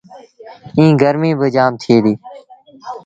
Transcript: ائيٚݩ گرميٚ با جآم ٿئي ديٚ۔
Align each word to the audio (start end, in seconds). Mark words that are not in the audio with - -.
ائيٚݩ 0.77 0.97
گرميٚ 1.01 1.37
با 1.39 1.47
جآم 1.55 1.71
ٿئي 1.81 1.95
ديٚ۔ 2.03 2.19